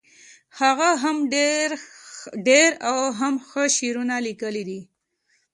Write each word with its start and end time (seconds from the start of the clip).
هغه 0.59 0.89
هم 1.03 1.17
ډیر 2.47 2.69
او 2.89 2.99
هم 3.19 3.33
ښه 3.47 3.63
شعرونه 3.77 4.15
لیکلي 4.27 4.63
دي 4.69 4.81